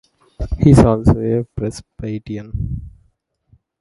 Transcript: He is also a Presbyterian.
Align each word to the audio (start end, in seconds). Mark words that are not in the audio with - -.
He 0.57 0.71
is 0.71 0.79
also 0.79 1.19
a 1.19 1.43
Presbyterian. 1.43 2.89